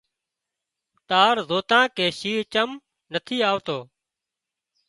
تار 1.09 1.35
زوتان 1.49 1.85
ڪي 1.97 2.05
شينهن 2.19 2.47
چم 2.53 2.69
نٿي 3.13 3.37
آوتو 3.49 3.79